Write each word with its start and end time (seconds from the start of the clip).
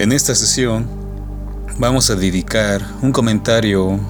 En 0.00 0.12
esta 0.12 0.34
sesión 0.34 0.86
vamos 1.78 2.08
a 2.08 2.14
dedicar 2.14 2.82
un 3.02 3.12
comentario 3.12 4.00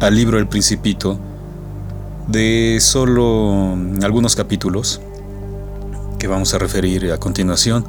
al 0.00 0.16
libro 0.16 0.40
El 0.40 0.48
Principito 0.48 1.20
de 2.26 2.78
solo 2.80 3.76
algunos 4.02 4.34
capítulos 4.34 5.00
que 6.18 6.26
vamos 6.26 6.52
a 6.52 6.58
referir 6.58 7.12
a 7.12 7.18
continuación 7.18 7.84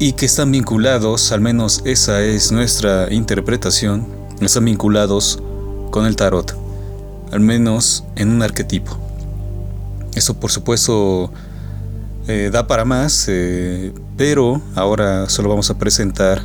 y 0.00 0.14
que 0.14 0.26
están 0.26 0.50
vinculados, 0.50 1.30
al 1.30 1.40
menos 1.40 1.82
esa 1.84 2.20
es 2.20 2.50
nuestra 2.50 3.12
interpretación, 3.14 4.04
están 4.40 4.64
vinculados 4.64 5.40
con 5.92 6.06
el 6.06 6.16
tarot, 6.16 6.56
al 7.30 7.38
menos 7.38 8.02
en 8.16 8.30
un 8.32 8.42
arquetipo. 8.42 8.98
Eso 10.16 10.34
por 10.40 10.50
supuesto 10.50 11.30
eh, 12.26 12.48
da 12.50 12.66
para 12.66 12.86
más, 12.86 13.26
eh, 13.28 13.92
pero 14.16 14.62
ahora 14.74 15.28
solo 15.28 15.50
vamos 15.50 15.68
a 15.70 15.76
presentar 15.76 16.40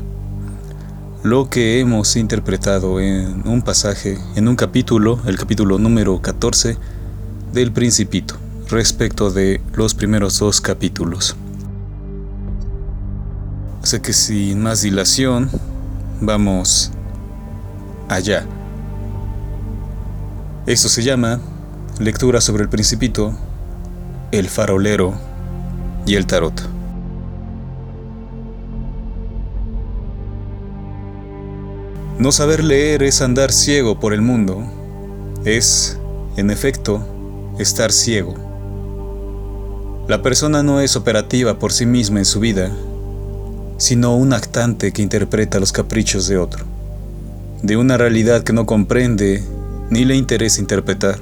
lo 1.24 1.50
que 1.50 1.80
hemos 1.80 2.18
interpretado 2.18 3.00
en 3.00 3.48
un 3.48 3.62
pasaje, 3.62 4.18
en 4.36 4.50
un 4.50 4.58
capítulo, 4.58 5.20
el 5.26 5.38
capítulo 5.38 5.78
número 5.80 6.22
14 6.22 6.78
del 7.54 7.72
Principito, 7.72 8.36
respecto 8.70 9.32
de 9.32 9.62
los 9.74 9.94
primeros 9.94 10.40
dos 10.40 10.60
capítulos. 10.60 11.38
Así 13.82 14.02
que 14.02 14.12
sin 14.12 14.62
más 14.62 14.82
dilación, 14.82 15.50
vamos 16.20 16.92
allá. 18.10 18.46
Esto 20.66 20.90
se 20.90 21.04
llama 21.04 21.40
Lectura 22.00 22.42
sobre 22.42 22.64
el 22.64 22.70
Principito, 22.70 23.34
el 24.32 24.50
farolero 24.50 25.29
y 26.06 26.16
el 26.16 26.26
tarot. 26.26 26.70
No 32.20 32.34
saber 32.34 32.64
leer 32.64 33.04
es 33.04 33.22
andar 33.22 33.54
ciego 33.54 34.00
por 34.00 34.14
el 34.14 34.22
mundo. 34.22 34.62
Es, 35.46 35.98
en 36.36 36.52
efecto, 36.52 37.02
estar 37.60 37.94
ciego. 37.94 38.36
La 40.10 40.22
persona 40.22 40.62
no 40.62 40.82
es 40.82 40.98
operativa 40.98 41.60
por 41.60 41.72
sí 41.72 41.86
misma 41.86 42.20
en 42.20 42.26
su 42.26 42.42
vida, 42.42 42.72
sino 43.78 44.18
un 44.18 44.34
actante 44.34 44.92
que 44.92 45.02
interpreta 45.02 45.62
los 45.62 45.72
caprichos 45.72 46.28
de 46.28 46.38
otro, 46.38 46.66
de 47.64 47.78
una 47.78 47.96
realidad 47.96 48.44
que 48.44 48.52
no 48.52 48.66
comprende 48.66 49.42
ni 49.90 50.04
le 50.04 50.16
interesa 50.16 50.60
interpretar. 50.60 51.20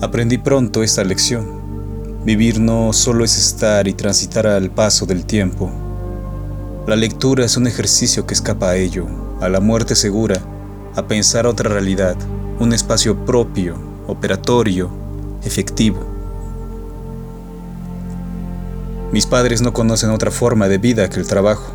Aprendí 0.00 0.38
pronto 0.38 0.84
esta 0.84 1.02
lección. 1.02 1.63
Vivir 2.24 2.58
no 2.58 2.94
solo 2.94 3.22
es 3.22 3.36
estar 3.36 3.86
y 3.86 3.92
transitar 3.92 4.46
al 4.46 4.70
paso 4.70 5.04
del 5.04 5.26
tiempo, 5.26 5.70
la 6.86 6.96
lectura 6.96 7.46
es 7.46 7.56
un 7.56 7.66
ejercicio 7.66 8.26
que 8.26 8.34
escapa 8.34 8.70
a 8.70 8.76
ello, 8.76 9.06
a 9.40 9.48
la 9.48 9.60
muerte 9.60 9.94
segura, 9.94 10.38
a 10.94 11.06
pensar 11.06 11.46
otra 11.46 11.70
realidad, 11.70 12.14
un 12.58 12.74
espacio 12.74 13.24
propio, 13.24 13.76
operatorio, 14.06 14.90
efectivo. 15.44 16.00
Mis 19.12 19.24
padres 19.24 19.62
no 19.62 19.72
conocen 19.72 20.10
otra 20.10 20.30
forma 20.30 20.68
de 20.68 20.76
vida 20.76 21.08
que 21.08 21.20
el 21.20 21.26
trabajo. 21.26 21.72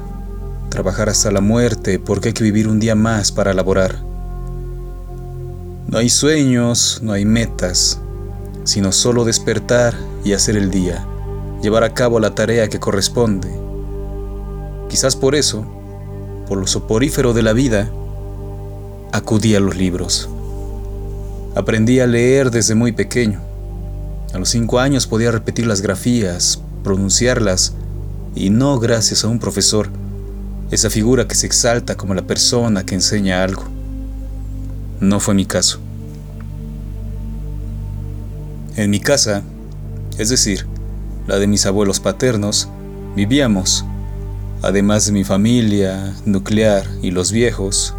Trabajar 0.70 1.10
hasta 1.10 1.32
la 1.32 1.42
muerte 1.42 1.98
porque 1.98 2.30
hay 2.30 2.34
que 2.34 2.44
vivir 2.44 2.68
un 2.68 2.80
día 2.80 2.94
más 2.94 3.32
para 3.32 3.54
laborar. 3.56 4.04
No 5.88 5.98
hay 5.98 6.10
sueños, 6.10 7.02
no 7.02 7.14
hay 7.14 7.26
metas, 7.26 8.00
sino 8.64 8.92
solo 8.92 9.26
despertar 9.26 9.96
y 10.24 10.34
hacer 10.34 10.58
el 10.58 10.72
día, 10.72 11.06
llevar 11.62 11.84
a 11.84 11.94
cabo 11.94 12.20
la 12.20 12.36
tarea 12.36 12.68
que 12.68 12.80
corresponde 12.80 13.70
Quizás 14.90 15.16
por 15.16 15.36
eso, 15.36 15.66
por 16.48 16.58
lo 16.58 16.66
soporífero 16.66 17.34
de 17.34 17.44
la 17.44 17.54
vida, 17.54 17.92
acudí 19.12 19.54
a 19.54 19.60
los 19.60 19.78
libros. 19.78 20.28
Aprendí 21.56 22.00
a 22.00 22.08
leer 22.08 22.50
desde 22.50 22.74
muy 22.74 22.92
pequeño. 22.92 23.40
A 24.34 24.40
los 24.40 24.50
cinco 24.50 24.80
años 24.80 25.06
podía 25.06 25.30
repetir 25.30 25.68
las 25.68 25.82
grafías, 25.82 26.60
pronunciarlas, 26.84 27.74
y 28.36 28.50
no 28.50 28.80
gracias 28.80 29.24
a 29.24 29.28
un 29.28 29.38
profesor, 29.38 29.90
esa 30.72 30.90
figura 30.90 31.28
que 31.28 31.36
se 31.36 31.46
exalta 31.46 31.96
como 31.96 32.16
la 32.16 32.24
persona 32.24 32.84
que 32.84 32.96
enseña 32.96 33.44
algo. 33.44 33.66
No 35.00 35.20
fue 35.20 35.36
mi 35.36 35.46
caso. 35.46 35.80
En 38.76 38.90
mi 38.90 39.00
casa, 39.00 39.44
es 40.20 40.30
decir, 40.30 40.68
la 41.26 41.40
de 41.40 41.48
mis 41.48 41.66
abuelos 41.66 42.00
paternos, 42.00 42.70
vivíamos 43.16 43.84
Además 44.62 45.06
de 45.06 45.14
mi 45.14 45.24
familia 45.24 46.14
nuclear 46.26 46.86
y 47.02 47.12
los 47.12 47.32
viejos, 47.32 47.94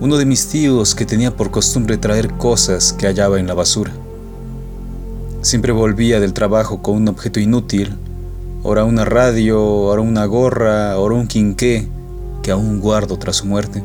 uno 0.00 0.16
de 0.16 0.26
mis 0.26 0.48
tíos 0.48 0.96
que 0.96 1.06
tenía 1.06 1.36
por 1.36 1.52
costumbre 1.52 1.96
traer 1.98 2.32
cosas 2.32 2.92
que 2.92 3.06
hallaba 3.06 3.38
en 3.38 3.46
la 3.46 3.54
basura. 3.54 3.92
Siempre 5.42 5.70
volvía 5.70 6.18
del 6.18 6.32
trabajo 6.32 6.82
con 6.82 6.96
un 6.96 7.06
objeto 7.06 7.38
inútil, 7.38 7.94
ora 8.64 8.82
una 8.82 9.04
radio, 9.04 9.64
ora 9.64 10.02
una 10.02 10.24
gorra, 10.24 10.98
ora 10.98 11.14
un 11.14 11.28
quinqué 11.28 11.86
que 12.42 12.50
aún 12.50 12.80
guardo 12.80 13.16
tras 13.16 13.36
su 13.36 13.46
muerte, 13.46 13.80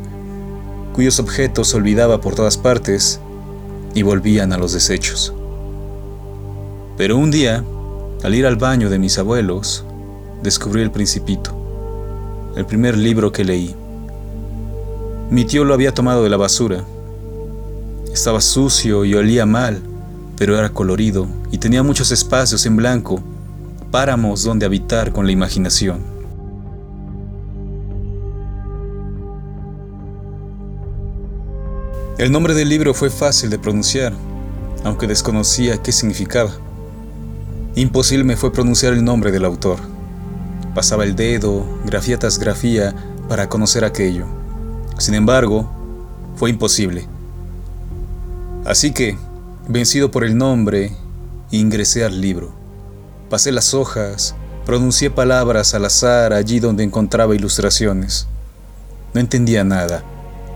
cuyos 0.94 1.20
objetos 1.20 1.76
olvidaba 1.76 2.22
por 2.22 2.34
todas 2.34 2.58
partes 2.58 3.20
y 3.94 4.02
volvían 4.02 4.52
a 4.52 4.58
los 4.58 4.74
desechos. 4.74 5.32
Pero 7.00 7.16
un 7.16 7.32
día, 7.32 7.64
al 8.24 8.36
ir 8.36 8.46
al 8.46 8.58
baño 8.58 8.90
de 8.90 9.00
mis 9.00 9.18
abuelos, 9.18 9.86
descubrí 10.44 10.82
el 10.82 10.92
principito 10.92 11.56
el 12.58 12.66
primer 12.66 12.98
libro 12.98 13.32
que 13.32 13.46
leí. 13.46 13.74
Mi 15.30 15.46
tío 15.46 15.64
lo 15.64 15.74
había 15.74 15.94
tomado 15.94 16.24
de 16.24 16.30
la 16.30 16.36
basura. 16.36 16.84
Estaba 18.12 18.42
sucio 18.42 19.06
y 19.06 19.16
olía 19.16 19.46
mal, 19.46 19.82
pero 20.38 20.60
era 20.60 20.68
colorido 20.68 21.26
y 21.52 21.58
tenía 21.58 21.84
muchos 21.84 22.12
espacios 22.12 22.66
en 22.66 22.76
blanco, 22.76 23.22
páramos 23.92 24.44
donde 24.44 24.66
habitar 24.66 25.14
con 25.14 25.26
la 25.26 25.32
imaginación. 25.32 26.02
El 32.18 32.30
nombre 32.30 32.54
del 32.54 32.68
libro 32.68 32.94
fue 32.94 33.10
fácil 33.10 33.50
de 33.50 33.58
pronunciar, 33.58 34.12
aunque 34.84 35.08
desconocía 35.08 35.82
qué 35.82 35.94
significaba. 35.94 36.52
Imposible 37.76 38.24
me 38.24 38.36
fue 38.36 38.52
pronunciar 38.52 38.94
el 38.94 39.04
nombre 39.06 39.32
del 39.32 39.46
autor. 39.46 39.80
Pasaba 40.74 41.04
el 41.04 41.16
dedo, 41.16 41.66
grafía 41.86 42.18
tras 42.18 42.40
grafía, 42.40 42.96
para 43.28 43.48
conocer 43.48 43.86
aquello. 43.86 44.26
Sin 44.98 45.14
embargo, 45.14 45.70
fue 46.36 46.50
imposible. 46.50 47.08
Así 48.66 48.92
que, 48.92 49.18
vencido 49.68 50.10
por 50.10 50.24
el 50.24 50.36
nombre, 50.36 50.92
ingresé 51.52 52.04
al 52.04 52.20
libro. 52.20 52.52
Pasé 53.30 53.52
las 53.52 53.76
hojas, 53.76 54.36
pronuncié 54.66 55.12
palabras 55.12 55.76
al 55.76 55.86
azar 55.86 56.34
allí 56.34 56.60
donde 56.60 56.84
encontraba 56.84 57.36
ilustraciones. 57.36 58.28
No 59.14 59.22
entendía 59.22 59.64
nada. 59.64 60.04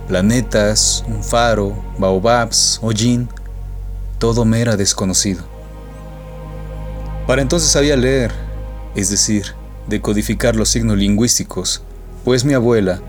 Planetas, 0.07 1.05
un 1.07 1.23
faro, 1.23 1.75
baobabs, 1.99 2.79
hollín, 2.81 3.29
todo 4.17 4.45
me 4.45 4.61
era 4.61 4.75
desconocido. 4.75 5.52
Para 7.27 7.41
entonces 7.41 7.69
sabía 7.69 7.95
leer, 7.95 8.31
es 8.95 9.09
decir, 9.09 9.45
de 9.87 10.01
codificar 10.01 10.57
los 10.57 10.69
signos 10.69 10.97
lingüísticos, 10.97 11.81
pues 12.25 12.43
mi 12.43 12.53
abuela, 12.53 12.99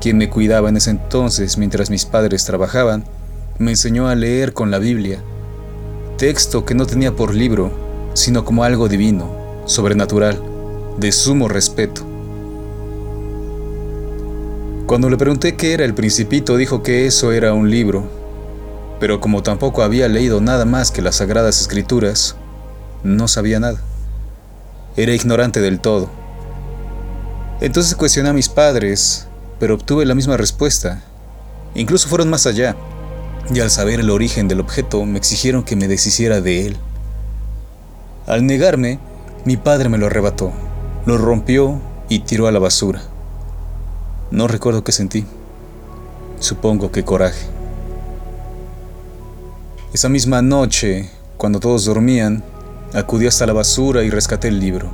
quien 0.00 0.18
me 0.18 0.30
cuidaba 0.30 0.68
en 0.68 0.76
ese 0.76 0.90
entonces 0.90 1.58
mientras 1.58 1.90
mis 1.90 2.04
padres 2.04 2.44
trabajaban, 2.44 3.04
me 3.58 3.72
enseñó 3.72 4.08
a 4.08 4.14
leer 4.14 4.52
con 4.52 4.70
la 4.70 4.78
Biblia, 4.78 5.20
texto 6.16 6.64
que 6.64 6.74
no 6.74 6.86
tenía 6.86 7.16
por 7.16 7.34
libro, 7.34 7.72
sino 8.14 8.44
como 8.44 8.62
algo 8.62 8.88
divino, 8.88 9.30
sobrenatural, 9.66 10.40
de 10.98 11.10
sumo 11.10 11.48
respeto. 11.48 12.02
Cuando 14.86 15.10
le 15.10 15.16
pregunté 15.16 15.56
qué 15.56 15.72
era 15.72 15.84
el 15.84 15.94
principito, 15.94 16.56
dijo 16.56 16.84
que 16.84 17.06
eso 17.06 17.32
era 17.32 17.52
un 17.52 17.68
libro, 17.68 18.08
pero 19.00 19.20
como 19.20 19.42
tampoco 19.42 19.82
había 19.82 20.06
leído 20.06 20.40
nada 20.40 20.64
más 20.64 20.92
que 20.92 21.02
las 21.02 21.16
sagradas 21.16 21.60
escrituras, 21.60 22.36
no 23.06 23.28
sabía 23.28 23.60
nada. 23.60 23.80
Era 24.96 25.14
ignorante 25.14 25.60
del 25.60 25.80
todo. 25.80 26.10
Entonces 27.60 27.94
cuestioné 27.94 28.30
a 28.30 28.34
mis 28.34 28.48
padres, 28.48 29.28
pero 29.60 29.74
obtuve 29.76 30.04
la 30.04 30.14
misma 30.14 30.36
respuesta. 30.36 31.02
Incluso 31.74 32.08
fueron 32.08 32.28
más 32.28 32.46
allá, 32.46 32.76
y 33.54 33.60
al 33.60 33.70
saber 33.70 34.00
el 34.00 34.10
origen 34.10 34.48
del 34.48 34.60
objeto 34.60 35.04
me 35.04 35.18
exigieron 35.18 35.62
que 35.62 35.76
me 35.76 35.88
deshiciera 35.88 36.40
de 36.40 36.66
él. 36.66 36.76
Al 38.26 38.44
negarme, 38.44 38.98
mi 39.44 39.56
padre 39.56 39.88
me 39.88 39.98
lo 39.98 40.06
arrebató, 40.06 40.52
lo 41.06 41.16
rompió 41.16 41.80
y 42.08 42.20
tiró 42.20 42.48
a 42.48 42.52
la 42.52 42.58
basura. 42.58 43.02
No 44.32 44.48
recuerdo 44.48 44.82
qué 44.82 44.90
sentí. 44.90 45.24
Supongo 46.40 46.90
que 46.90 47.04
coraje. 47.04 47.46
Esa 49.92 50.08
misma 50.08 50.42
noche, 50.42 51.08
cuando 51.36 51.60
todos 51.60 51.84
dormían, 51.84 52.42
Acudí 52.96 53.26
hasta 53.26 53.44
la 53.44 53.52
basura 53.52 54.04
y 54.04 54.08
rescaté 54.08 54.48
el 54.48 54.58
libro. 54.58 54.88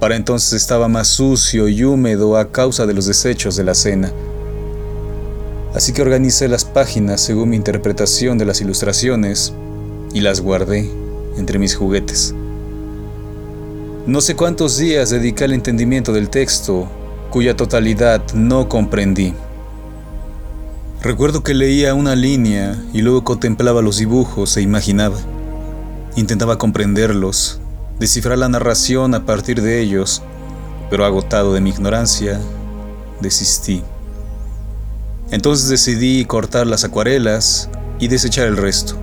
Para 0.00 0.16
entonces 0.16 0.54
estaba 0.54 0.88
más 0.88 1.06
sucio 1.06 1.68
y 1.68 1.84
húmedo 1.84 2.36
a 2.36 2.50
causa 2.50 2.84
de 2.84 2.94
los 2.94 3.06
desechos 3.06 3.54
de 3.54 3.62
la 3.62 3.76
cena. 3.76 4.10
Así 5.72 5.92
que 5.92 6.02
organicé 6.02 6.48
las 6.48 6.64
páginas 6.64 7.20
según 7.20 7.50
mi 7.50 7.56
interpretación 7.56 8.38
de 8.38 8.44
las 8.44 8.60
ilustraciones 8.60 9.52
y 10.12 10.20
las 10.20 10.40
guardé 10.40 10.90
entre 11.38 11.60
mis 11.60 11.76
juguetes. 11.76 12.34
No 14.04 14.20
sé 14.20 14.34
cuántos 14.34 14.76
días 14.76 15.10
dediqué 15.10 15.44
al 15.44 15.52
entendimiento 15.52 16.12
del 16.12 16.28
texto, 16.28 16.88
cuya 17.30 17.56
totalidad 17.56 18.20
no 18.34 18.68
comprendí. 18.68 19.32
Recuerdo 21.00 21.44
que 21.44 21.54
leía 21.54 21.94
una 21.94 22.16
línea 22.16 22.82
y 22.92 23.02
luego 23.02 23.22
contemplaba 23.22 23.80
los 23.80 23.98
dibujos 23.98 24.56
e 24.56 24.62
imaginaba. 24.62 25.18
Intentaba 26.14 26.58
comprenderlos, 26.58 27.58
descifrar 27.98 28.36
la 28.36 28.48
narración 28.48 29.14
a 29.14 29.24
partir 29.24 29.62
de 29.62 29.80
ellos, 29.80 30.22
pero 30.90 31.06
agotado 31.06 31.54
de 31.54 31.62
mi 31.62 31.70
ignorancia, 31.70 32.38
desistí. 33.20 33.82
Entonces 35.30 35.70
decidí 35.70 36.26
cortar 36.26 36.66
las 36.66 36.84
acuarelas 36.84 37.70
y 37.98 38.08
desechar 38.08 38.46
el 38.46 38.58
resto, 38.58 38.96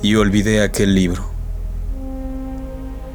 y 0.00 0.14
olvidé 0.14 0.62
aquel 0.62 0.94
libro. 0.94 1.22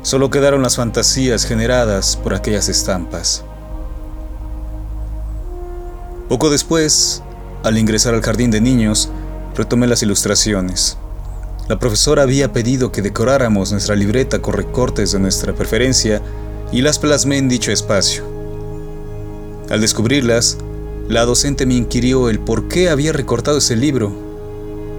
Solo 0.03 0.29
quedaron 0.29 0.61
las 0.61 0.75
fantasías 0.75 1.45
generadas 1.45 2.15
por 2.15 2.35
aquellas 2.35 2.69
estampas. 2.69 3.43
Poco 6.29 6.51
después, 6.51 7.23
al 7.63 7.79
ingresar 7.79 8.13
al 8.13 8.21
jardín 8.21 8.51
de 8.51 8.61
niños, 8.61 9.09
retomé 9.55 9.87
las 9.87 10.03
ilustraciones. 10.03 10.97
La 11.71 11.79
profesora 11.79 12.23
había 12.23 12.51
pedido 12.51 12.91
que 12.91 13.01
decoráramos 13.01 13.71
nuestra 13.71 13.95
libreta 13.95 14.41
con 14.41 14.55
recortes 14.55 15.13
de 15.13 15.19
nuestra 15.19 15.53
preferencia 15.53 16.21
y 16.73 16.81
las 16.81 16.99
plasmé 16.99 17.37
en 17.37 17.47
dicho 17.47 17.71
espacio. 17.71 18.25
Al 19.69 19.79
descubrirlas, 19.79 20.57
la 21.07 21.23
docente 21.23 21.65
me 21.65 21.75
inquirió 21.75 22.29
el 22.29 22.41
por 22.41 22.67
qué 22.67 22.89
había 22.89 23.13
recortado 23.13 23.59
ese 23.59 23.77
libro 23.77 24.11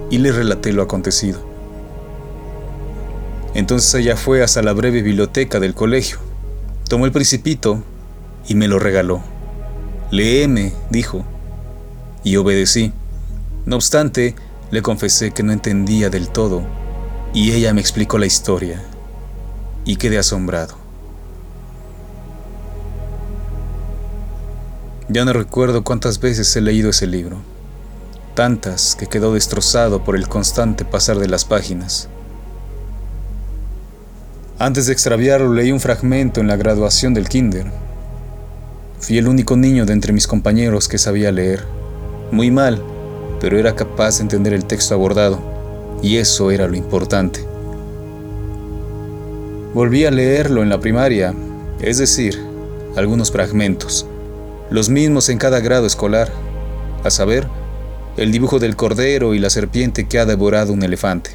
y 0.09 0.17
le 0.17 0.31
relaté 0.31 0.73
lo 0.73 0.81
acontecido. 0.81 1.47
Entonces 3.53 3.93
ella 3.93 4.17
fue 4.17 4.41
hasta 4.41 4.63
la 4.63 4.73
breve 4.73 5.03
biblioteca 5.03 5.59
del 5.59 5.75
colegio, 5.75 6.17
tomó 6.89 7.05
el 7.05 7.11
principito 7.11 7.83
y 8.47 8.55
me 8.55 8.67
lo 8.67 8.79
regaló. 8.79 9.21
Léeme, 10.09 10.73
dijo 10.89 11.23
y 12.23 12.35
obedecí. 12.37 12.93
No 13.67 13.75
obstante, 13.75 14.33
le 14.73 14.81
confesé 14.81 15.29
que 15.29 15.43
no 15.43 15.51
entendía 15.51 16.09
del 16.09 16.29
todo, 16.29 16.63
y 17.31 17.51
ella 17.51 17.75
me 17.75 17.79
explicó 17.79 18.17
la 18.17 18.25
historia, 18.25 18.81
y 19.85 19.97
quedé 19.97 20.17
asombrado. 20.17 20.73
Ya 25.09 25.25
no 25.25 25.33
recuerdo 25.33 25.83
cuántas 25.83 26.19
veces 26.19 26.55
he 26.55 26.61
leído 26.61 26.89
ese 26.89 27.05
libro, 27.05 27.37
tantas 28.33 28.95
que 28.95 29.05
quedó 29.05 29.35
destrozado 29.35 30.03
por 30.03 30.15
el 30.15 30.27
constante 30.27 30.85
pasar 30.85 31.19
de 31.19 31.27
las 31.27 31.45
páginas. 31.45 32.09
Antes 34.57 34.87
de 34.87 34.93
extraviarlo 34.93 35.53
leí 35.53 35.71
un 35.71 35.81
fragmento 35.81 36.41
en 36.41 36.47
la 36.47 36.55
graduación 36.55 37.13
del 37.13 37.29
kinder. 37.29 37.67
Fui 38.99 39.19
el 39.19 39.27
único 39.27 39.55
niño 39.55 39.85
de 39.85 39.93
entre 39.93 40.13
mis 40.13 40.25
compañeros 40.25 40.87
que 40.87 40.97
sabía 40.97 41.31
leer 41.31 41.63
muy 42.31 42.49
mal, 42.49 42.83
pero 43.43 43.59
era 43.59 43.75
capaz 43.75 44.17
de 44.17 44.21
entender 44.23 44.53
el 44.53 44.63
texto 44.63 44.95
abordado, 44.95 45.37
y 46.01 46.15
eso 46.15 46.49
era 46.49 46.65
lo 46.65 46.77
importante. 46.77 47.45
Volví 49.73 50.05
a 50.05 50.11
leerlo 50.11 50.63
en 50.63 50.69
la 50.69 50.79
primaria, 50.79 51.33
es 51.81 51.97
decir, 51.97 52.41
algunos 52.95 53.33
fragmentos, 53.33 54.05
los 54.69 54.87
mismos 54.87 55.27
en 55.27 55.39
cada 55.39 55.59
grado 55.59 55.85
escolar, 55.85 56.31
a 57.03 57.09
saber, 57.09 57.45
el 58.15 58.31
dibujo 58.31 58.59
del 58.59 58.77
cordero 58.77 59.33
y 59.33 59.39
la 59.39 59.49
serpiente 59.49 60.07
que 60.07 60.19
ha 60.19 60.25
devorado 60.25 60.71
un 60.71 60.81
elefante. 60.81 61.31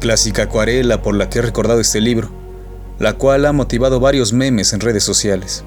Clásica 0.00 0.44
acuarela 0.44 1.02
por 1.02 1.14
la 1.14 1.28
que 1.28 1.40
he 1.40 1.42
recordado 1.42 1.80
este 1.80 2.00
libro, 2.00 2.30
la 2.98 3.12
cual 3.12 3.44
ha 3.44 3.52
motivado 3.52 4.00
varios 4.00 4.32
memes 4.32 4.72
en 4.72 4.80
redes 4.80 5.04
sociales. 5.04 5.62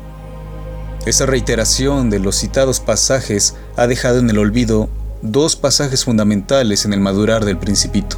Esa 1.06 1.26
reiteración 1.26 2.12
de 2.12 2.20
los 2.20 2.36
citados 2.36 2.80
pasajes 2.80 3.56
ha 3.76 3.88
dejado 3.88 4.20
en 4.20 4.30
el 4.30 4.38
olvido 4.38 4.88
dos 5.24 5.56
pasajes 5.56 6.06
fundamentales 6.06 6.86
en 6.86 6.94
el 6.94 7.00
madurar 7.00 7.44
del 7.44 7.58
principito. 7.58 8.18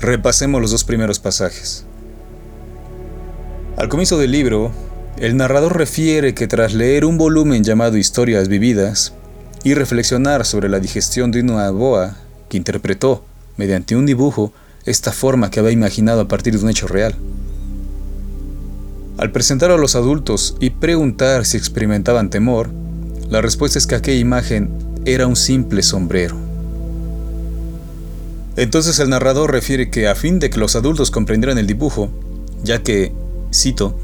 Repasemos 0.00 0.62
los 0.62 0.70
dos 0.70 0.84
primeros 0.84 1.18
pasajes. 1.18 1.84
Al 3.76 3.90
comienzo 3.90 4.16
del 4.16 4.32
libro, 4.32 4.72
el 5.18 5.36
narrador 5.36 5.76
refiere 5.76 6.34
que 6.34 6.46
tras 6.46 6.72
leer 6.72 7.04
un 7.04 7.18
volumen 7.18 7.62
llamado 7.62 7.98
Historias 7.98 8.48
Vividas 8.48 9.12
y 9.64 9.74
reflexionar 9.74 10.46
sobre 10.46 10.70
la 10.70 10.80
digestión 10.80 11.30
de 11.30 11.42
una 11.42 11.70
boa 11.70 12.16
que 12.48 12.56
interpretó, 12.56 13.22
mediante 13.58 13.96
un 13.96 14.06
dibujo, 14.06 14.52
esta 14.86 15.12
forma 15.12 15.50
que 15.50 15.60
había 15.60 15.72
imaginado 15.72 16.22
a 16.22 16.28
partir 16.28 16.56
de 16.56 16.64
un 16.64 16.70
hecho 16.70 16.86
real. 16.86 17.16
Al 19.18 19.32
presentar 19.32 19.70
a 19.70 19.78
los 19.78 19.96
adultos 19.96 20.56
y 20.60 20.70
preguntar 20.70 21.46
si 21.46 21.56
experimentaban 21.56 22.28
temor, 22.28 22.68
la 23.30 23.40
respuesta 23.40 23.78
es 23.78 23.86
que 23.86 23.94
aquella 23.94 24.20
imagen 24.20 24.68
era 25.06 25.26
un 25.26 25.36
simple 25.36 25.82
sombrero. 25.82 26.36
Entonces 28.56 28.98
el 28.98 29.08
narrador 29.08 29.52
refiere 29.52 29.90
que 29.90 30.06
a 30.06 30.14
fin 30.14 30.38
de 30.38 30.50
que 30.50 30.58
los 30.58 30.76
adultos 30.76 31.10
comprendieran 31.10 31.56
el 31.56 31.66
dibujo, 31.66 32.10
ya 32.62 32.82
que, 32.82 33.12
cito, 33.54 33.98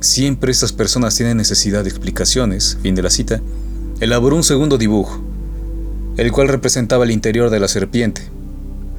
siempre 0.00 0.50
estas 0.50 0.72
personas 0.72 1.14
tienen 1.14 1.36
necesidad 1.36 1.84
de 1.84 1.90
explicaciones, 1.90 2.76
fin 2.82 2.96
de 2.96 3.02
la 3.02 3.10
cita, 3.10 3.40
elaboró 4.00 4.34
un 4.34 4.44
segundo 4.44 4.78
dibujo, 4.78 5.20
el 6.16 6.32
cual 6.32 6.48
representaba 6.48 7.04
el 7.04 7.12
interior 7.12 7.50
de 7.50 7.60
la 7.60 7.68
serpiente. 7.68 8.22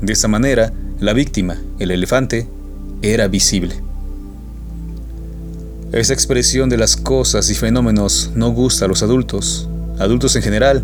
De 0.02 0.14
esta 0.14 0.30
manera, 0.30 0.72
la 1.02 1.12
víctima, 1.12 1.58
el 1.80 1.92
elefante, 1.92 2.48
era 3.02 3.28
visible. 3.28 3.87
Esa 5.94 6.14
expresión 6.14 6.68
de 6.68 6.78
las 6.78 6.98
cosas 6.98 7.50
y 7.50 7.56
fenómenos 7.56 8.32
no 8.36 8.50
gusta 8.50 8.86
a 8.86 8.88
los 8.90 9.04
adultos, 9.04 9.70
adultos 10.00 10.36
en 10.36 10.42
general, 10.42 10.84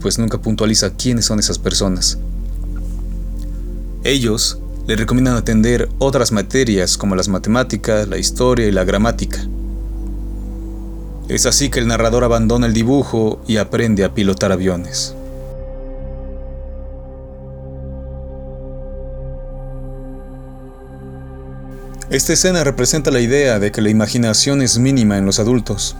pues 0.00 0.20
nunca 0.20 0.38
puntualiza 0.38 0.90
quiénes 0.90 1.24
son 1.24 1.40
esas 1.40 1.58
personas. 1.58 2.16
Ellos 4.04 4.60
le 4.86 4.94
recomiendan 4.94 5.36
atender 5.36 5.88
otras 5.98 6.30
materias 6.30 6.96
como 6.96 7.16
las 7.16 7.26
matemáticas, 7.26 8.06
la 8.06 8.18
historia 8.18 8.68
y 8.68 8.72
la 8.72 8.84
gramática. 8.84 9.44
Es 11.28 11.44
así 11.44 11.68
que 11.68 11.80
el 11.80 11.88
narrador 11.88 12.22
abandona 12.22 12.68
el 12.68 12.72
dibujo 12.72 13.42
y 13.48 13.56
aprende 13.56 14.04
a 14.04 14.14
pilotar 14.14 14.52
aviones. 14.52 15.15
Esta 22.16 22.32
escena 22.32 22.64
representa 22.64 23.10
la 23.10 23.20
idea 23.20 23.58
de 23.58 23.70
que 23.70 23.82
la 23.82 23.90
imaginación 23.90 24.62
es 24.62 24.78
mínima 24.78 25.18
en 25.18 25.26
los 25.26 25.38
adultos. 25.38 25.96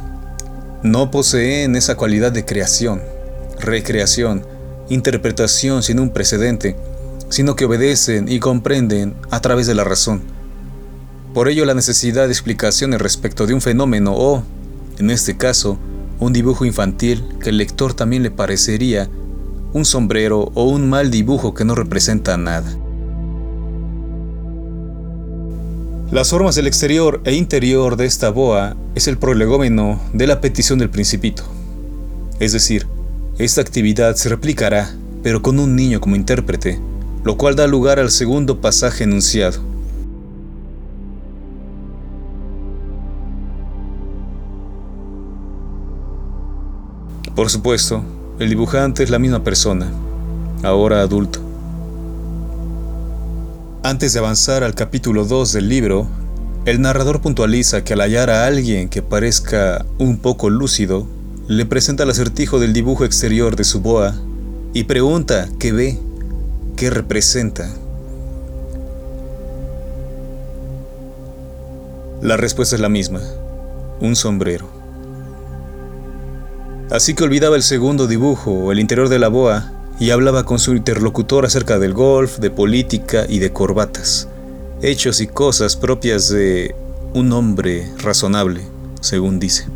No 0.82 1.10
poseen 1.10 1.76
esa 1.76 1.94
cualidad 1.94 2.32
de 2.32 2.46
creación, 2.46 3.02
recreación, 3.60 4.42
interpretación 4.88 5.82
sin 5.82 6.00
un 6.00 6.08
precedente, 6.08 6.74
sino 7.28 7.54
que 7.54 7.66
obedecen 7.66 8.32
y 8.32 8.40
comprenden 8.40 9.14
a 9.30 9.40
través 9.40 9.66
de 9.66 9.74
la 9.74 9.84
razón. 9.84 10.22
Por 11.34 11.50
ello 11.50 11.66
la 11.66 11.74
necesidad 11.74 12.24
de 12.24 12.32
explicaciones 12.32 12.98
respecto 12.98 13.46
de 13.46 13.52
un 13.52 13.60
fenómeno 13.60 14.14
o, 14.16 14.42
en 14.96 15.10
este 15.10 15.36
caso, 15.36 15.78
un 16.18 16.32
dibujo 16.32 16.64
infantil 16.64 17.22
que 17.42 17.50
el 17.50 17.58
lector 17.58 17.92
también 17.92 18.22
le 18.22 18.30
parecería 18.30 19.10
un 19.74 19.84
sombrero 19.84 20.50
o 20.54 20.64
un 20.64 20.88
mal 20.88 21.10
dibujo 21.10 21.52
que 21.52 21.66
no 21.66 21.74
representa 21.74 22.38
nada. 22.38 22.74
Las 26.12 26.30
formas 26.30 26.54
del 26.54 26.68
exterior 26.68 27.20
e 27.24 27.34
interior 27.34 27.96
de 27.96 28.06
esta 28.06 28.30
boa 28.30 28.76
es 28.94 29.08
el 29.08 29.18
prolegómeno 29.18 30.00
de 30.12 30.28
la 30.28 30.40
petición 30.40 30.78
del 30.78 30.88
principito. 30.88 31.42
Es 32.38 32.52
decir, 32.52 32.86
esta 33.38 33.60
actividad 33.60 34.14
se 34.14 34.28
replicará, 34.28 34.94
pero 35.24 35.42
con 35.42 35.58
un 35.58 35.74
niño 35.74 36.00
como 36.00 36.14
intérprete, 36.14 36.78
lo 37.24 37.36
cual 37.36 37.56
da 37.56 37.66
lugar 37.66 37.98
al 37.98 38.12
segundo 38.12 38.60
pasaje 38.60 39.02
enunciado. 39.02 39.58
Por 47.34 47.50
supuesto, 47.50 48.04
el 48.38 48.48
dibujante 48.48 49.02
es 49.02 49.10
la 49.10 49.18
misma 49.18 49.42
persona, 49.42 49.90
ahora 50.62 51.00
adulto. 51.00 51.45
Antes 53.86 54.12
de 54.12 54.18
avanzar 54.18 54.64
al 54.64 54.74
capítulo 54.74 55.26
2 55.26 55.52
del 55.52 55.68
libro, 55.68 56.08
el 56.64 56.80
narrador 56.80 57.20
puntualiza 57.20 57.84
que 57.84 57.92
al 57.92 58.00
hallar 58.00 58.30
a 58.30 58.44
alguien 58.44 58.88
que 58.88 59.00
parezca 59.00 59.86
un 60.00 60.18
poco 60.18 60.50
lúcido, 60.50 61.06
le 61.46 61.66
presenta 61.66 62.02
el 62.02 62.10
acertijo 62.10 62.58
del 62.58 62.72
dibujo 62.72 63.04
exterior 63.04 63.54
de 63.54 63.62
su 63.62 63.82
boa 63.82 64.16
y 64.74 64.82
pregunta 64.82 65.48
qué 65.60 65.70
ve, 65.70 66.00
qué 66.74 66.90
representa. 66.90 67.72
La 72.22 72.36
respuesta 72.36 72.74
es 72.74 72.80
la 72.80 72.88
misma, 72.88 73.20
un 74.00 74.16
sombrero. 74.16 74.68
Así 76.90 77.14
que 77.14 77.22
olvidaba 77.22 77.54
el 77.54 77.62
segundo 77.62 78.08
dibujo, 78.08 78.72
el 78.72 78.80
interior 78.80 79.08
de 79.08 79.20
la 79.20 79.28
boa, 79.28 79.75
y 79.98 80.10
hablaba 80.10 80.44
con 80.44 80.58
su 80.58 80.74
interlocutor 80.74 81.46
acerca 81.46 81.78
del 81.78 81.94
golf, 81.94 82.38
de 82.38 82.50
política 82.50 83.24
y 83.28 83.38
de 83.38 83.52
corbatas, 83.52 84.28
hechos 84.82 85.20
y 85.20 85.26
cosas 85.26 85.76
propias 85.76 86.28
de 86.28 86.74
un 87.14 87.32
hombre 87.32 87.90
razonable, 87.98 88.60
según 89.00 89.38
dice. 89.38 89.66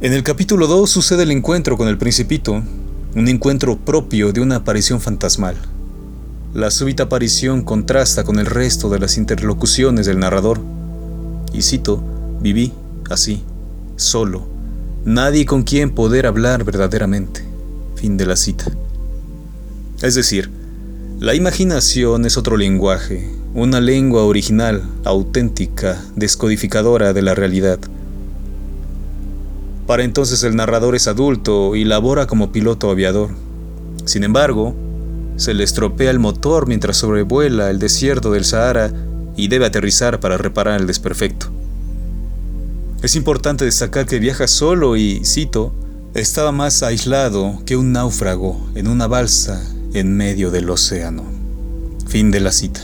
En 0.00 0.12
el 0.12 0.22
capítulo 0.22 0.66
2 0.66 0.88
sucede 0.88 1.24
el 1.24 1.30
encuentro 1.30 1.76
con 1.76 1.88
el 1.88 1.98
principito, 1.98 2.62
un 3.16 3.28
encuentro 3.28 3.76
propio 3.76 4.32
de 4.32 4.40
una 4.40 4.56
aparición 4.56 5.00
fantasmal. 5.00 5.56
La 6.52 6.70
súbita 6.70 7.04
aparición 7.04 7.62
contrasta 7.62 8.22
con 8.22 8.38
el 8.38 8.46
resto 8.46 8.88
de 8.90 9.00
las 9.00 9.16
interlocuciones 9.16 10.06
del 10.06 10.20
narrador. 10.20 10.60
Y 11.52 11.62
cito, 11.62 12.02
viví 12.40 12.72
así, 13.10 13.42
solo, 13.96 14.53
nadie 15.04 15.44
con 15.44 15.62
quien 15.62 15.90
poder 15.90 16.26
hablar 16.26 16.64
verdaderamente. 16.64 17.44
Fin 17.96 18.16
de 18.16 18.26
la 18.26 18.36
cita. 18.36 18.66
Es 20.02 20.14
decir, 20.14 20.50
la 21.20 21.34
imaginación 21.34 22.24
es 22.24 22.36
otro 22.36 22.56
lenguaje, 22.56 23.28
una 23.54 23.80
lengua 23.80 24.24
original, 24.24 24.82
auténtica, 25.04 26.02
descodificadora 26.16 27.12
de 27.12 27.22
la 27.22 27.34
realidad. 27.34 27.78
Para 29.86 30.02
entonces 30.02 30.42
el 30.42 30.56
narrador 30.56 30.94
es 30.94 31.06
adulto 31.06 31.76
y 31.76 31.84
labora 31.84 32.26
como 32.26 32.52
piloto 32.52 32.90
aviador. 32.90 33.30
Sin 34.06 34.24
embargo, 34.24 34.74
se 35.36 35.52
le 35.52 35.64
estropea 35.64 36.10
el 36.10 36.18
motor 36.18 36.66
mientras 36.66 36.96
sobrevuela 36.96 37.70
el 37.70 37.78
desierto 37.78 38.32
del 38.32 38.44
Sahara 38.44 38.90
y 39.36 39.48
debe 39.48 39.66
aterrizar 39.66 40.20
para 40.20 40.38
reparar 40.38 40.80
el 40.80 40.86
desperfecto. 40.86 41.53
Es 43.04 43.16
importante 43.16 43.66
destacar 43.66 44.06
que 44.06 44.18
viaja 44.18 44.48
solo 44.48 44.96
y, 44.96 45.26
cito, 45.26 45.74
estaba 46.14 46.52
más 46.52 46.82
aislado 46.82 47.60
que 47.66 47.76
un 47.76 47.92
náufrago 47.92 48.58
en 48.74 48.88
una 48.88 49.06
balsa 49.06 49.62
en 49.92 50.16
medio 50.16 50.50
del 50.50 50.70
océano. 50.70 51.22
Fin 52.08 52.30
de 52.30 52.40
la 52.40 52.50
cita. 52.50 52.80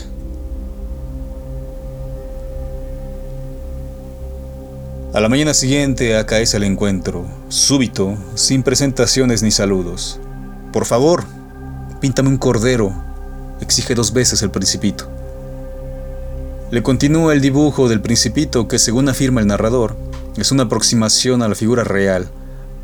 A 5.15 5.19
la 5.19 5.27
mañana 5.27 5.55
siguiente 5.55 6.15
acaece 6.15 6.57
el 6.57 6.65
encuentro, 6.65 7.25
súbito, 7.49 8.15
sin 8.35 8.61
presentaciones 8.61 9.41
ni 9.41 9.49
saludos. 9.49 10.19
Por 10.71 10.85
favor, 10.85 11.23
píntame 11.99 12.29
un 12.29 12.37
cordero, 12.37 12.93
exige 13.59 13.95
dos 13.95 14.13
veces 14.13 14.43
el 14.43 14.51
principito. 14.51 15.09
Le 16.69 16.83
continúa 16.83 17.33
el 17.33 17.41
dibujo 17.41 17.89
del 17.89 18.01
principito 18.01 18.67
que, 18.67 18.77
según 18.77 19.09
afirma 19.09 19.41
el 19.41 19.47
narrador, 19.47 20.10
es 20.37 20.51
una 20.51 20.63
aproximación 20.63 21.41
a 21.41 21.47
la 21.47 21.55
figura 21.55 21.83
real, 21.83 22.29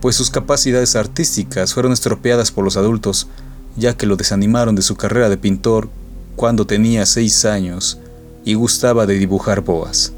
pues 0.02 0.16
sus 0.16 0.30
capacidades 0.30 0.96
artísticas 0.96 1.74
fueron 1.74 1.94
estropeadas 1.94 2.52
por 2.52 2.64
los 2.64 2.78
adultos, 2.78 3.28
ya 3.76 3.96
que 3.96 4.06
lo 4.06 4.16
desanimaron 4.16 4.76
de 4.76 4.82
su 4.82 4.96
carrera 4.96 5.30
de 5.30 5.38
pintor 5.38 5.90
cuando 6.36 6.68
tenía 6.68 7.06
seis 7.06 7.46
años 7.46 8.00
y 8.44 8.54
gustaba 8.56 9.06
de 9.06 9.18
dibujar 9.18 9.62
boas. 9.62 10.14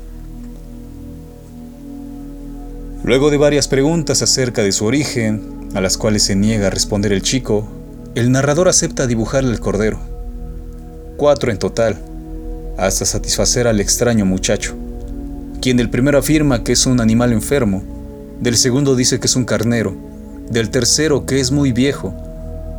Luego 3.04 3.32
de 3.32 3.38
varias 3.38 3.68
preguntas 3.68 4.22
acerca 4.22 4.62
de 4.62 4.72
su 4.72 4.86
origen, 4.86 5.70
a 5.76 5.82
las 5.82 5.98
cuales 5.98 6.24
se 6.24 6.36
niega 6.36 6.68
a 6.68 6.72
responder 6.72 7.14
el 7.14 7.22
chico, 7.22 7.68
el 8.16 8.32
narrador 8.32 8.68
acepta 8.68 9.08
dibujarle 9.08 9.52
el 9.52 9.60
cordero. 9.60 10.00
Cuatro 11.16 11.52
en 11.52 11.60
total, 11.60 11.98
hasta 12.78 13.06
satisfacer 13.06 13.68
al 13.68 13.80
extraño 13.80 14.26
muchacho 14.26 14.76
quien 15.62 15.78
del 15.78 15.90
primero 15.90 16.18
afirma 16.18 16.64
que 16.64 16.72
es 16.72 16.86
un 16.86 17.02
animal 17.02 17.34
enfermo, 17.34 17.84
del 18.40 18.58
segundo 18.58 18.96
dice 18.96 19.20
que 19.20 19.28
es 19.28 19.36
un 19.36 19.46
carnero, 19.46 19.96
del 20.50 20.70
tercero 20.70 21.26
que 21.26 21.40
es 21.40 21.52
muy 21.52 21.72
viejo. 21.72 22.14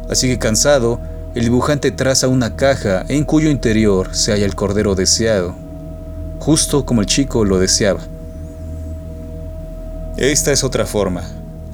Así 0.09 0.27
que 0.29 0.39
cansado, 0.39 1.01
el 1.35 1.45
dibujante 1.45 1.91
traza 1.91 2.29
una 2.29 2.57
caja 2.57 3.05
en 3.09 3.25
cuyo 3.25 3.51
interior 3.51 4.15
se 4.15 4.33
halla 4.33 4.47
el 4.47 4.55
cordero 4.55 4.95
deseado, 4.95 5.55
justo 6.39 6.85
como 6.87 7.03
el 7.03 7.07
chico 7.07 7.45
lo 7.45 7.59
deseaba. 7.59 8.01
Esta 10.17 10.53
es 10.53 10.65
otra 10.65 10.87
forma, 10.87 11.23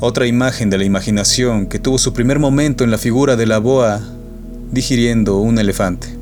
otra 0.01 0.27
imagen 0.27 0.69
de 0.69 0.79
la 0.79 0.85
imaginación 0.85 1.67
que 1.67 1.79
tuvo 1.79 1.99
su 1.99 2.13
primer 2.13 2.39
momento 2.39 2.85
en 2.85 2.91
la 2.91 2.99
figura 2.99 3.37
de 3.37 3.47
la 3.47 3.59
boa 3.59 4.01
digiriendo 4.71 5.39
un 5.39 5.59
elefante. 5.59 6.16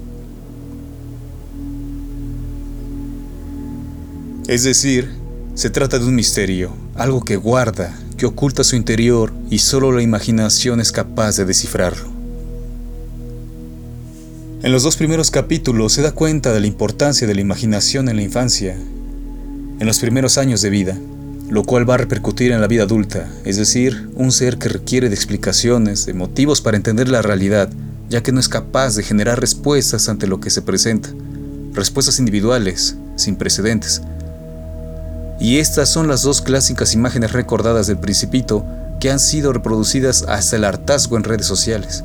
Es 4.47 4.63
decir, 4.63 5.09
se 5.55 5.71
trata 5.71 5.99
de 5.99 6.05
un 6.05 6.15
misterio, 6.15 6.71
algo 6.97 7.25
que 7.25 7.37
guarda, 7.37 7.99
que 8.19 8.27
oculta 8.27 8.63
su 8.63 8.77
interior 8.77 9.33
y 9.49 9.61
solo 9.61 9.91
la 9.91 10.03
imaginación 10.03 10.81
es 10.81 10.93
capaz 10.93 11.39
de 11.39 11.47
descifrarlo. 11.47 12.11
En 14.63 14.71
los 14.71 14.83
dos 14.83 14.97
primeros 14.97 15.31
capítulos 15.31 15.95
se 15.95 16.03
da 16.03 16.13
cuenta 16.13 16.53
de 16.53 16.61
la 16.61 16.67
importancia 16.67 17.27
de 17.27 17.35
la 17.35 17.41
imaginación 17.41 18.11
en 18.11 18.17
la 18.17 18.23
infancia, 18.23 18.75
en 18.75 19.87
los 19.87 19.99
primeros 19.99 20.37
años 20.37 20.61
de 20.61 20.69
vida, 20.69 20.99
lo 21.49 21.63
cual 21.63 21.89
va 21.89 21.95
a 21.95 21.99
repercutir 21.99 22.53
en 22.53 22.61
la 22.61 22.67
vida 22.67 22.83
adulta, 22.83 23.31
es 23.47 23.57
decir, 23.57 24.11
un 24.15 24.31
ser 24.31 24.59
que 24.59 24.69
requiere 24.69 25.09
de 25.09 25.15
explicaciones, 25.15 26.05
de 26.05 26.13
motivos 26.13 26.61
para 26.61 26.77
entender 26.77 27.09
la 27.09 27.23
realidad, 27.23 27.71
ya 28.11 28.23
que 28.23 28.33
no 28.33 28.41
es 28.41 28.51
capaz 28.51 28.95
de 28.95 29.05
generar 29.05 29.41
respuestas 29.41 30.11
ante 30.11 30.27
lo 30.27 30.41
que 30.41 30.51
se 30.51 30.61
presenta, 30.61 31.09
respuestas 31.73 32.19
individuales, 32.19 32.97
sin 33.17 33.37
precedentes, 33.37 34.03
y 35.39 35.59
estas 35.59 35.89
son 35.89 36.09
las 36.09 36.23
dos 36.23 36.41
clásicas 36.41 36.95
imágenes 36.95 37.33
recordadas 37.33 37.87
del 37.87 37.99
principito 37.99 38.65
que 39.01 39.11
han 39.11 39.19
sido 39.19 39.53
reproducidas 39.53 40.25
hasta 40.29 40.57
el 40.57 40.65
hartazgo 40.65 41.17
en 41.17 41.25
redes 41.25 41.47
sociales. 41.47 42.05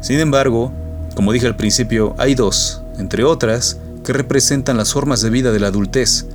Sin 0.00 0.18
embargo, 0.18 0.72
como 1.14 1.32
dije 1.32 1.46
al 1.46 1.56
principio, 1.56 2.14
hay 2.18 2.34
dos, 2.34 2.82
entre 2.98 3.24
otras, 3.24 3.78
que 4.04 4.12
representan 4.12 4.76
las 4.76 4.92
formas 4.92 5.20
de 5.20 5.30
vida 5.30 5.52
de 5.52 5.60
la 5.60 5.68
adultez, 5.68 6.26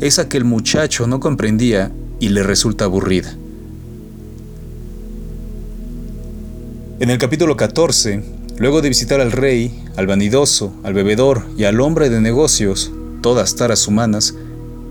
esa 0.00 0.28
que 0.28 0.36
el 0.36 0.44
muchacho 0.44 1.06
no 1.06 1.18
comprendía 1.18 1.90
y 2.20 2.28
le 2.28 2.42
resulta 2.42 2.84
aburrida. 2.84 3.34
En 7.00 7.10
el 7.10 7.18
capítulo 7.18 7.56
14, 7.56 8.22
luego 8.58 8.80
de 8.82 8.88
visitar 8.88 9.20
al 9.20 9.32
rey, 9.32 9.84
al 9.96 10.06
vanidoso, 10.06 10.72
al 10.82 10.94
bebedor 10.94 11.44
y 11.56 11.64
al 11.64 11.80
hombre 11.80 12.10
de 12.10 12.20
negocios, 12.20 12.90
todas 13.22 13.54
taras 13.56 13.86
humanas, 13.86 14.34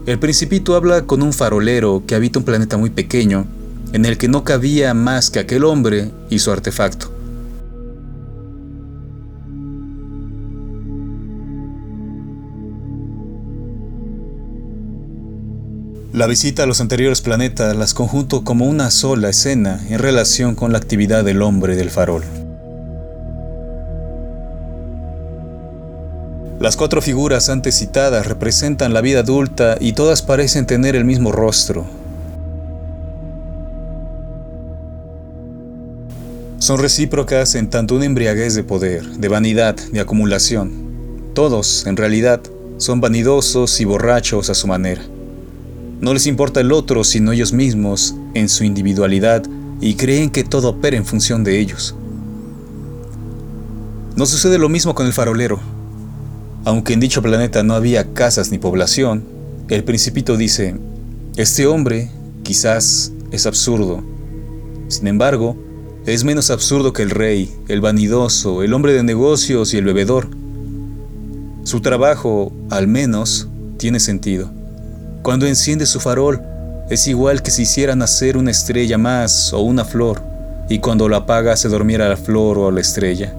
el 0.07 0.19
principito 0.19 0.75
habla 0.75 1.01
con 1.01 1.21
un 1.21 1.33
farolero 1.33 2.03
que 2.07 2.15
habita 2.15 2.39
un 2.39 2.45
planeta 2.45 2.77
muy 2.77 2.89
pequeño, 2.89 3.45
en 3.91 4.05
el 4.05 4.17
que 4.17 4.29
no 4.29 4.45
cabía 4.45 4.93
más 4.93 5.29
que 5.29 5.39
aquel 5.39 5.65
hombre 5.65 6.11
y 6.29 6.39
su 6.39 6.49
artefacto. 6.49 7.11
La 16.13 16.25
visita 16.25 16.63
a 16.63 16.65
los 16.65 16.79
anteriores 16.79 17.19
planetas 17.19 17.75
las 17.75 17.93
conjunto 17.93 18.45
como 18.45 18.65
una 18.65 18.91
sola 18.91 19.27
escena 19.27 19.85
en 19.89 19.99
relación 19.99 20.55
con 20.55 20.71
la 20.71 20.77
actividad 20.77 21.25
del 21.25 21.41
hombre 21.41 21.75
del 21.75 21.89
farol. 21.89 22.23
Las 26.59 26.75
cuatro 26.75 27.03
figuras 27.03 27.49
antes 27.49 27.75
citadas 27.75 28.25
representan 28.25 28.91
la 28.91 29.01
vida 29.01 29.19
adulta 29.19 29.77
y 29.79 29.93
todas 29.93 30.23
parecen 30.23 30.65
tener 30.65 30.95
el 30.95 31.05
mismo 31.05 31.31
rostro. 31.31 31.85
Son 36.57 36.79
recíprocas 36.79 37.53
en 37.53 37.69
tanto 37.69 37.95
una 37.95 38.05
embriaguez 38.05 38.55
de 38.55 38.63
poder, 38.63 39.05
de 39.05 39.27
vanidad, 39.27 39.75
de 39.75 39.99
acumulación. 39.99 40.71
Todos, 41.35 41.85
en 41.85 41.95
realidad, 41.95 42.41
son 42.77 43.01
vanidosos 43.01 43.79
y 43.79 43.85
borrachos 43.85 44.49
a 44.49 44.55
su 44.55 44.65
manera. 44.65 45.03
No 46.01 46.11
les 46.11 46.25
importa 46.25 46.59
el 46.59 46.71
otro 46.71 47.03
sino 47.03 47.33
ellos 47.33 47.53
mismos 47.53 48.15
en 48.33 48.49
su 48.49 48.63
individualidad 48.63 49.43
y 49.79 49.93
creen 49.93 50.31
que 50.31 50.43
todo 50.43 50.69
opera 50.69 50.97
en 50.97 51.05
función 51.05 51.43
de 51.43 51.59
ellos. 51.59 51.93
No 54.15 54.25
sucede 54.25 54.57
lo 54.57 54.69
mismo 54.69 54.95
con 54.95 55.05
el 55.05 55.13
farolero, 55.13 55.59
aunque 56.65 56.93
en 56.93 56.99
dicho 56.99 57.21
planeta 57.21 57.63
no 57.63 57.73
había 57.73 58.13
casas 58.13 58.51
ni 58.51 58.57
población, 58.57 59.23
el 59.69 59.83
principito 59.83 60.37
dice, 60.37 60.75
este 61.35 61.67
hombre 61.67 62.09
quizás 62.43 63.11
es 63.31 63.45
absurdo. 63.45 64.03
Sin 64.87 65.07
embargo, 65.07 65.57
es 66.05 66.23
menos 66.23 66.49
absurdo 66.51 66.93
que 66.93 67.03
el 67.03 67.09
rey, 67.09 67.53
el 67.67 67.81
vanidoso, 67.81 68.63
el 68.63 68.73
hombre 68.73 68.93
de 68.93 69.03
negocios 69.03 69.73
y 69.73 69.77
el 69.77 69.83
bebedor. 69.85 70.29
Su 71.63 71.81
trabajo, 71.81 72.53
al 72.69 72.87
menos, 72.87 73.49
tiene 73.77 73.99
sentido. 73.99 74.49
Cuando 75.21 75.45
enciende 75.45 75.85
su 75.85 75.99
farol, 75.99 76.41
es 76.89 77.07
igual 77.07 77.41
que 77.41 77.51
si 77.51 77.63
hiciera 77.63 77.95
nacer 77.97 78.37
una 78.37 78.51
estrella 78.51 78.97
más 78.97 79.51
o 79.51 79.59
una 79.59 79.83
flor, 79.83 80.23
y 80.69 80.79
cuando 80.79 81.09
lo 81.09 81.17
apaga 81.17 81.57
se 81.57 81.67
dormiera 81.67 82.07
la 82.07 82.15
flor 82.15 82.57
o 82.57 82.71
la 82.71 82.79
estrella. 82.79 83.33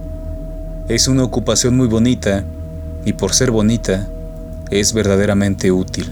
Es 0.88 1.08
una 1.08 1.24
ocupación 1.24 1.76
muy 1.76 1.86
bonita 1.86 2.44
y 3.04 3.12
por 3.14 3.32
ser 3.32 3.50
bonita, 3.50 4.08
es 4.70 4.92
verdaderamente 4.92 5.72
útil. 5.72 6.10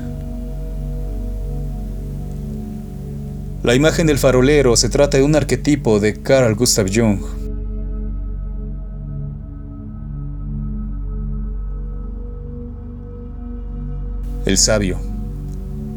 La 3.63 3.75
imagen 3.75 4.07
del 4.07 4.19
farolero 4.19 4.77
se 4.77 4.89
trata 4.89 5.17
de 5.17 5.25
un 5.25 5.35
arquetipo 5.35 5.99
de 5.99 6.23
Carl 6.23 6.55
Gustav 6.55 6.87
Jung. 6.93 7.21
El 14.45 14.57
sabio, 14.59 14.99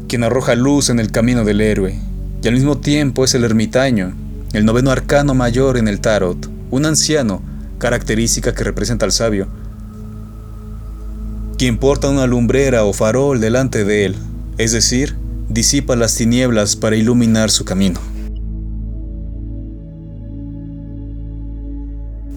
quien 0.08 0.24
arroja 0.24 0.56
luz 0.56 0.90
en 0.90 0.98
el 0.98 1.12
camino 1.12 1.44
del 1.44 1.60
héroe, 1.60 1.96
y 2.42 2.48
al 2.48 2.54
mismo 2.54 2.78
tiempo 2.78 3.24
es 3.24 3.34
el 3.36 3.44
ermitaño, 3.44 4.14
el 4.52 4.64
noveno 4.64 4.90
arcano 4.90 5.34
mayor 5.34 5.76
en 5.76 5.86
el 5.86 6.00
tarot, 6.00 6.50
un 6.72 6.84
anciano, 6.84 7.40
característica 7.78 8.52
que 8.52 8.64
representa 8.64 9.04
al 9.06 9.12
sabio, 9.12 9.46
quien 11.60 11.76
porta 11.76 12.08
una 12.08 12.26
lumbrera 12.26 12.86
o 12.86 12.94
farol 12.94 13.38
delante 13.38 13.84
de 13.84 14.06
él, 14.06 14.16
es 14.56 14.72
decir, 14.72 15.14
disipa 15.50 15.94
las 15.94 16.14
tinieblas 16.14 16.74
para 16.74 16.96
iluminar 16.96 17.50
su 17.50 17.66
camino. 17.66 18.00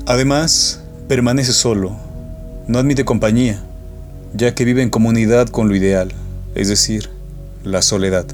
Además, 0.07 0.83
permanece 1.07 1.53
solo, 1.53 1.95
no 2.67 2.79
admite 2.79 3.05
compañía, 3.05 3.63
ya 4.33 4.53
que 4.55 4.65
vive 4.65 4.81
en 4.81 4.89
comunidad 4.89 5.47
con 5.47 5.69
lo 5.69 5.75
ideal, 5.77 6.09
es 6.53 6.67
decir, 6.67 7.09
la 7.63 7.81
soledad. 7.81 8.25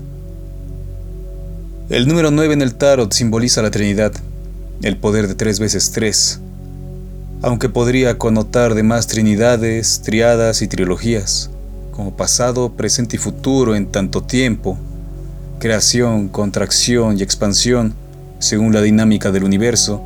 El 1.91 2.07
número 2.07 2.31
9 2.31 2.55
en 2.55 2.63
el 2.63 2.73
tarot 2.73 3.13
simboliza 3.13 3.61
la 3.61 3.69
Trinidad, 3.69 4.13
el 4.81 4.97
poder 4.97 5.27
de 5.27 5.35
tres 5.35 5.59
veces 5.59 5.91
tres, 5.91 6.39
aunque 7.41 7.69
podría 7.69 8.17
connotar 8.17 8.75
demás 8.75 9.07
trinidades, 9.07 10.01
triadas 10.01 10.61
y 10.61 10.67
trilogías 10.67 11.49
como 11.91 12.15
pasado, 12.15 12.71
presente 12.71 13.17
y 13.17 13.19
futuro 13.19 13.75
en 13.75 13.87
tanto 13.87 14.23
tiempo, 14.23 14.77
creación, 15.59 16.29
contracción 16.29 17.19
y 17.19 17.23
expansión, 17.23 17.93
según 18.39 18.73
la 18.73 18.81
dinámica 18.81 19.31
del 19.31 19.43
universo, 19.43 20.01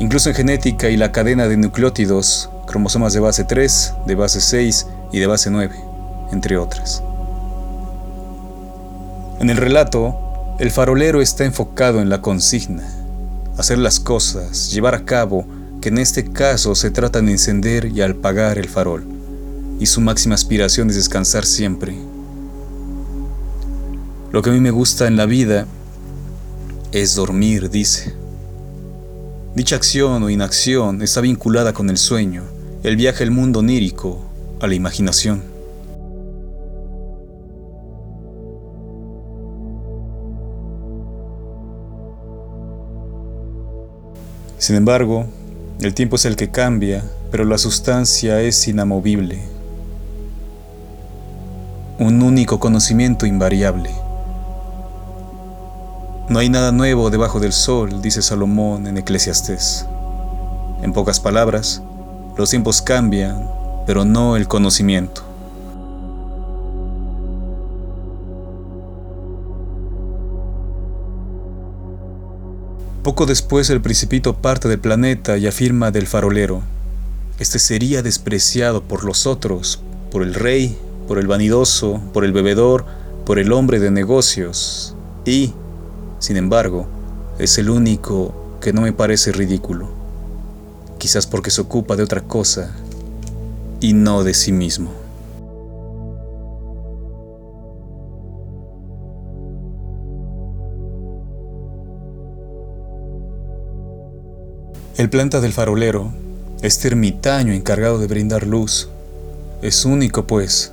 incluso 0.00 0.28
en 0.28 0.34
genética 0.34 0.90
y 0.90 0.96
la 0.96 1.12
cadena 1.12 1.46
de 1.46 1.56
nucleótidos, 1.56 2.50
cromosomas 2.66 3.12
de 3.12 3.20
base 3.20 3.44
3, 3.44 3.94
de 4.08 4.14
base 4.16 4.40
6 4.40 4.86
y 5.12 5.20
de 5.20 5.26
base 5.28 5.50
9, 5.50 5.72
entre 6.32 6.56
otras. 6.56 7.00
En 9.38 9.50
el 9.50 9.56
relato, 9.56 10.18
el 10.58 10.72
farolero 10.72 11.22
está 11.22 11.44
enfocado 11.44 12.00
en 12.00 12.08
la 12.08 12.20
consigna, 12.20 12.82
hacer 13.56 13.78
las 13.78 14.00
cosas, 14.00 14.72
llevar 14.72 14.96
a 14.96 15.04
cabo, 15.04 15.46
que 15.84 15.90
en 15.90 15.98
este 15.98 16.32
caso 16.32 16.74
se 16.74 16.90
trata 16.90 17.20
de 17.20 17.30
encender 17.30 17.92
y 17.94 18.00
apagar 18.00 18.56
el 18.56 18.70
farol 18.70 19.04
y 19.78 19.84
su 19.84 20.00
máxima 20.00 20.34
aspiración 20.34 20.88
es 20.88 20.96
descansar 20.96 21.44
siempre. 21.44 21.94
Lo 24.32 24.40
que 24.40 24.48
a 24.48 24.52
mí 24.54 24.60
me 24.60 24.70
gusta 24.70 25.06
en 25.06 25.18
la 25.18 25.26
vida 25.26 25.66
es 26.90 27.14
dormir, 27.16 27.68
dice. 27.68 28.14
Dicha 29.54 29.76
acción 29.76 30.22
o 30.22 30.30
inacción 30.30 31.02
está 31.02 31.20
vinculada 31.20 31.74
con 31.74 31.90
el 31.90 31.98
sueño, 31.98 32.44
el 32.82 32.96
viaje 32.96 33.22
al 33.22 33.30
mundo 33.30 33.58
onírico, 33.58 34.24
a 34.62 34.66
la 34.66 34.74
imaginación. 34.74 35.42
Sin 44.56 44.76
embargo, 44.76 45.26
el 45.86 45.94
tiempo 45.94 46.16
es 46.16 46.24
el 46.24 46.36
que 46.36 46.50
cambia, 46.50 47.04
pero 47.30 47.44
la 47.44 47.58
sustancia 47.58 48.40
es 48.40 48.66
inamovible 48.68 49.54
un 51.98 52.22
único 52.22 52.58
conocimiento 52.58 53.24
invariable. 53.24 53.90
No 56.28 56.38
hay 56.40 56.48
nada 56.48 56.72
nuevo 56.72 57.10
debajo 57.10 57.38
del 57.38 57.52
sol, 57.52 58.02
dice 58.02 58.20
Salomón 58.20 58.86
en 58.86 58.98
Eclesiastés. 58.98 59.86
En 60.82 60.92
pocas 60.92 61.20
palabras, 61.20 61.82
los 62.36 62.50
tiempos 62.50 62.82
cambian, 62.82 63.48
pero 63.86 64.04
no 64.04 64.36
el 64.36 64.48
conocimiento. 64.48 65.22
Poco 73.04 73.26
después 73.26 73.70
el 73.70 73.80
principito 73.80 74.34
parte 74.38 74.66
del 74.66 74.80
planeta 74.80 75.36
y 75.36 75.46
afirma 75.46 75.92
del 75.92 76.08
farolero, 76.08 76.62
este 77.38 77.60
sería 77.60 78.02
despreciado 78.02 78.82
por 78.82 79.04
los 79.04 79.26
otros, 79.26 79.80
por 80.10 80.22
el 80.22 80.34
rey 80.34 80.76
por 81.06 81.18
el 81.18 81.26
vanidoso, 81.26 82.00
por 82.12 82.24
el 82.24 82.32
bebedor, 82.32 82.84
por 83.26 83.38
el 83.38 83.52
hombre 83.52 83.78
de 83.78 83.90
negocios 83.90 84.94
y, 85.24 85.52
sin 86.18 86.36
embargo, 86.36 86.86
es 87.38 87.58
el 87.58 87.70
único 87.70 88.58
que 88.60 88.72
no 88.72 88.82
me 88.82 88.92
parece 88.92 89.32
ridículo, 89.32 89.88
quizás 90.98 91.26
porque 91.26 91.50
se 91.50 91.60
ocupa 91.60 91.96
de 91.96 92.02
otra 92.02 92.22
cosa 92.22 92.74
y 93.80 93.92
no 93.92 94.24
de 94.24 94.34
sí 94.34 94.52
mismo. 94.52 95.03
El 105.04 105.10
planta 105.10 105.42
del 105.42 105.52
farolero, 105.52 106.10
este 106.62 106.88
ermitaño 106.88 107.52
encargado 107.52 107.98
de 107.98 108.06
brindar 108.06 108.46
luz, 108.46 108.88
es 109.60 109.84
único 109.84 110.26
pues, 110.26 110.72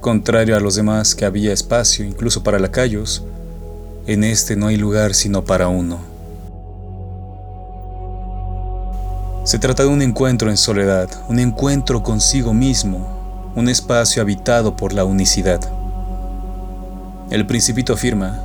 Contrario 0.00 0.56
a 0.56 0.60
los 0.60 0.74
demás 0.74 1.14
que 1.14 1.26
había 1.26 1.52
espacio 1.52 2.06
incluso 2.06 2.42
para 2.42 2.58
lacayos, 2.58 3.24
en 4.06 4.24
este 4.24 4.56
no 4.56 4.68
hay 4.68 4.78
lugar 4.78 5.12
sino 5.12 5.44
para 5.44 5.68
uno. 5.68 6.00
Se 9.44 9.58
trata 9.58 9.82
de 9.82 9.90
un 9.90 10.00
encuentro 10.00 10.48
en 10.48 10.56
soledad, 10.56 11.10
un 11.28 11.38
encuentro 11.38 12.02
consigo 12.02 12.54
mismo, 12.54 13.52
un 13.54 13.68
espacio 13.68 14.22
habitado 14.22 14.76
por 14.76 14.94
la 14.94 15.04
unicidad. 15.04 15.60
El 17.28 17.46
principito 17.46 17.92
afirma, 17.92 18.42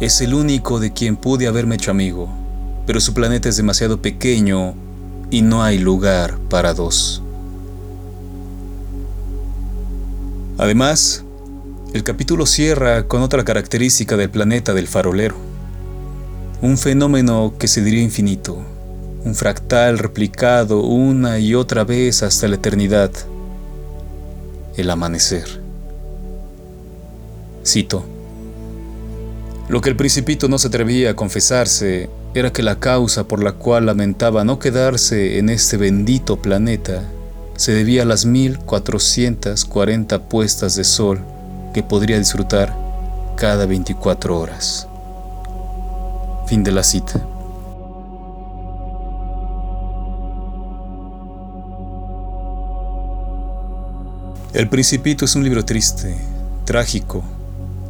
es 0.00 0.20
el 0.20 0.34
único 0.34 0.80
de 0.80 0.92
quien 0.92 1.16
pude 1.16 1.46
haberme 1.46 1.76
hecho 1.76 1.92
amigo, 1.92 2.28
pero 2.86 3.00
su 3.00 3.14
planeta 3.14 3.48
es 3.48 3.56
demasiado 3.56 4.00
pequeño 4.00 4.74
y 5.30 5.42
no 5.42 5.62
hay 5.62 5.78
lugar 5.78 6.38
para 6.50 6.74
dos. 6.74 7.22
Además, 10.58 11.24
el 11.92 12.04
capítulo 12.04 12.46
cierra 12.46 13.08
con 13.08 13.22
otra 13.22 13.44
característica 13.44 14.16
del 14.16 14.30
planeta 14.30 14.74
del 14.74 14.86
farolero. 14.88 15.36
Un 16.62 16.78
fenómeno 16.78 17.54
que 17.58 17.68
se 17.68 17.82
diría 17.82 18.02
infinito, 18.02 18.58
un 19.24 19.34
fractal 19.34 19.98
replicado 19.98 20.80
una 20.82 21.38
y 21.38 21.54
otra 21.54 21.84
vez 21.84 22.22
hasta 22.22 22.48
la 22.48 22.56
eternidad, 22.56 23.10
el 24.76 24.90
amanecer. 24.90 25.60
Cito, 27.64 28.04
lo 29.68 29.80
que 29.80 29.88
el 29.88 29.96
principito 29.96 30.48
no 30.48 30.58
se 30.58 30.68
atrevía 30.68 31.10
a 31.10 31.16
confesarse 31.16 32.10
era 32.34 32.52
que 32.52 32.62
la 32.62 32.80
causa 32.80 33.24
por 33.24 33.42
la 33.42 33.52
cual 33.52 33.86
lamentaba 33.86 34.44
no 34.44 34.58
quedarse 34.58 35.38
en 35.38 35.48
este 35.48 35.76
bendito 35.76 36.40
planeta 36.40 37.02
se 37.56 37.72
debía 37.72 38.02
a 38.02 38.04
las 38.04 38.26
1440 38.26 40.28
puestas 40.28 40.76
de 40.76 40.84
sol 40.84 41.20
que 41.72 41.82
podría 41.82 42.18
disfrutar 42.18 42.76
cada 43.36 43.66
24 43.66 44.38
horas. 44.38 44.86
Fin 46.46 46.62
de 46.62 46.72
la 46.72 46.82
cita. 46.82 47.26
El 54.52 54.68
Principito 54.68 55.24
es 55.24 55.34
un 55.34 55.42
libro 55.42 55.64
triste, 55.64 56.16
trágico, 56.64 57.24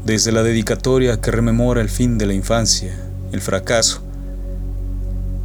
desde 0.04 0.32
la 0.32 0.42
dedicatoria 0.42 1.18
que 1.20 1.30
rememora 1.30 1.80
el 1.80 1.88
fin 1.88 2.18
de 2.18 2.26
la 2.26 2.34
infancia, 2.34 2.94
el 3.32 3.40
fracaso. 3.40 4.02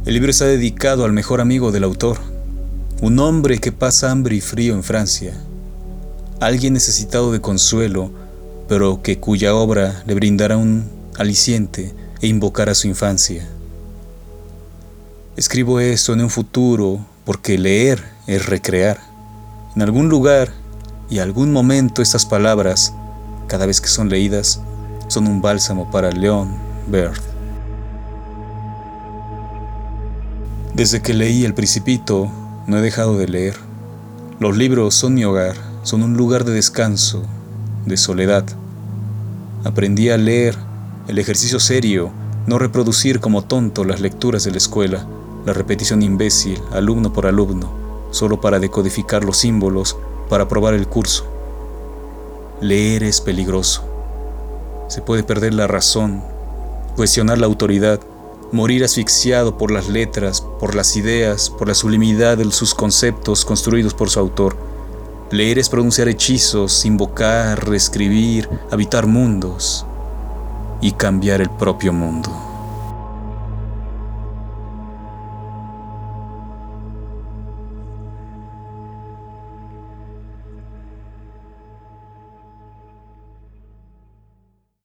El 0.04 0.14
libro 0.14 0.30
está 0.30 0.44
dedicado 0.44 1.04
al 1.06 1.12
mejor 1.12 1.40
amigo 1.40 1.72
del 1.72 1.84
autor, 1.84 2.18
un 3.00 3.18
hombre 3.20 3.58
que 3.58 3.72
pasa 3.72 4.10
hambre 4.10 4.36
y 4.36 4.42
frío 4.42 4.74
en 4.74 4.82
Francia, 4.82 5.32
alguien 6.40 6.74
necesitado 6.74 7.32
de 7.32 7.40
consuelo, 7.40 8.10
pero 8.68 9.02
que 9.02 9.18
cuya 9.18 9.54
obra 9.54 10.02
le 10.06 10.14
brindará 10.14 10.58
un 10.58 10.90
aliciente 11.18 11.94
e 12.20 12.26
invocará 12.26 12.74
su 12.74 12.86
infancia. 12.86 13.48
Escribo 15.36 15.80
esto 15.80 16.12
en 16.12 16.20
un 16.20 16.30
futuro 16.30 17.06
porque 17.24 17.56
leer 17.56 18.02
es 18.26 18.44
recrear. 18.44 19.00
En 19.74 19.80
algún 19.80 20.10
lugar 20.10 20.52
y 21.08 21.18
algún 21.18 21.50
momento 21.50 22.02
estas 22.02 22.26
palabras, 22.26 22.92
cada 23.50 23.66
vez 23.66 23.80
que 23.80 23.88
son 23.88 24.08
leídas, 24.08 24.60
son 25.08 25.26
un 25.26 25.42
bálsamo 25.42 25.90
para 25.90 26.12
León 26.12 26.54
Bird. 26.86 27.20
Desde 30.72 31.02
que 31.02 31.12
leí 31.12 31.44
El 31.44 31.52
Principito, 31.52 32.30
no 32.68 32.78
he 32.78 32.80
dejado 32.80 33.18
de 33.18 33.26
leer. 33.26 33.56
Los 34.38 34.56
libros 34.56 34.94
son 34.94 35.14
mi 35.14 35.24
hogar, 35.24 35.56
son 35.82 36.04
un 36.04 36.16
lugar 36.16 36.44
de 36.44 36.52
descanso, 36.52 37.24
de 37.86 37.96
soledad. 37.96 38.44
Aprendí 39.64 40.10
a 40.10 40.16
leer, 40.16 40.56
el 41.08 41.18
ejercicio 41.18 41.58
serio, 41.58 42.12
no 42.46 42.56
reproducir 42.56 43.18
como 43.18 43.42
tonto 43.42 43.82
las 43.82 44.00
lecturas 44.00 44.44
de 44.44 44.52
la 44.52 44.58
escuela, 44.58 45.06
la 45.44 45.52
repetición 45.52 46.02
imbécil, 46.02 46.62
alumno 46.70 47.12
por 47.12 47.26
alumno, 47.26 47.72
solo 48.12 48.40
para 48.40 48.60
decodificar 48.60 49.24
los 49.24 49.38
símbolos, 49.38 49.96
para 50.28 50.44
aprobar 50.44 50.74
el 50.74 50.86
curso. 50.86 51.39
Leer 52.60 53.04
es 53.04 53.22
peligroso. 53.22 53.82
Se 54.88 55.00
puede 55.00 55.22
perder 55.22 55.54
la 55.54 55.66
razón, 55.66 56.22
cuestionar 56.94 57.38
la 57.38 57.46
autoridad, 57.46 58.00
morir 58.52 58.84
asfixiado 58.84 59.56
por 59.56 59.70
las 59.70 59.88
letras, 59.88 60.42
por 60.58 60.74
las 60.74 60.94
ideas, 60.94 61.48
por 61.48 61.68
la 61.68 61.74
sublimidad 61.74 62.36
de 62.36 62.50
sus 62.52 62.74
conceptos 62.74 63.46
construidos 63.46 63.94
por 63.94 64.10
su 64.10 64.20
autor. 64.20 64.56
Leer 65.30 65.58
es 65.58 65.70
pronunciar 65.70 66.08
hechizos, 66.08 66.84
invocar, 66.84 67.66
reescribir, 67.66 68.46
habitar 68.70 69.06
mundos 69.06 69.86
y 70.82 70.92
cambiar 70.92 71.40
el 71.40 71.48
propio 71.48 71.94
mundo. 71.94 72.49